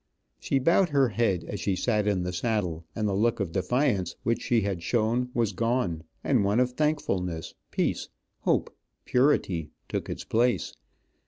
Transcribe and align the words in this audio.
She 0.39 0.57
bowed 0.57 0.89
her 0.89 1.09
head, 1.09 1.43
as 1.43 1.59
she 1.59 1.75
sat 1.75 2.07
in 2.07 2.23
the 2.23 2.33
saddle, 2.33 2.83
and 2.95 3.07
the 3.07 3.13
look 3.13 3.39
of 3.39 3.51
defiance 3.51 4.15
which 4.23 4.41
she 4.41 4.61
had 4.61 4.81
shown, 4.81 5.29
was 5.35 5.51
gone, 5.53 6.05
and 6.23 6.43
one 6.43 6.59
of 6.59 6.71
thankfulness, 6.71 7.53
peace, 7.69 8.09
hope, 8.39 8.75
purity, 9.05 9.69
took 9.87 10.09
its 10.09 10.23
place. 10.23 10.73